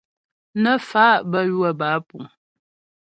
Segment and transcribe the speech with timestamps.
[0.61, 2.23] Nə́ fa' bə́ ywə̌ bə́ á púŋ.